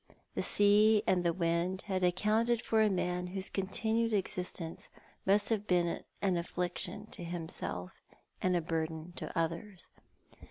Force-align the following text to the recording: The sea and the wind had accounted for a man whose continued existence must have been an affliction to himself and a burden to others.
The 0.33 0.41
sea 0.41 1.03
and 1.05 1.23
the 1.23 1.31
wind 1.31 1.83
had 1.83 2.03
accounted 2.03 2.59
for 2.59 2.81
a 2.81 2.89
man 2.89 3.27
whose 3.27 3.51
continued 3.51 4.13
existence 4.13 4.89
must 5.27 5.49
have 5.49 5.67
been 5.67 6.03
an 6.23 6.37
affliction 6.37 7.05
to 7.11 7.23
himself 7.23 8.01
and 8.41 8.55
a 8.55 8.61
burden 8.61 9.13
to 9.17 9.31
others. 9.37 9.89